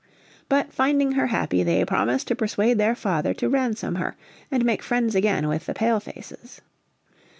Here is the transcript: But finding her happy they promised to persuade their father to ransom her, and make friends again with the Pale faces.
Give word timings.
But 0.49 0.73
finding 0.73 1.11
her 1.11 1.27
happy 1.27 1.61
they 1.61 1.85
promised 1.85 2.27
to 2.29 2.35
persuade 2.35 2.79
their 2.79 2.95
father 2.95 3.35
to 3.35 3.47
ransom 3.47 3.97
her, 3.97 4.15
and 4.49 4.65
make 4.65 4.81
friends 4.81 5.13
again 5.13 5.47
with 5.47 5.67
the 5.67 5.75
Pale 5.75 5.99
faces. 5.99 6.59